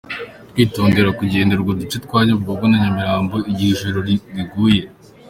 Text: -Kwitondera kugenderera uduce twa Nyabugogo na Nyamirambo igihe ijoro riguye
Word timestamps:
-Kwitondera 0.43 1.15
kugenderera 1.19 1.67
uduce 1.71 1.97
twa 2.05 2.19
Nyabugogo 2.23 2.63
na 2.67 2.77
Nyamirambo 2.81 3.35
igihe 3.51 3.71
ijoro 3.75 3.97
riguye 4.07 4.81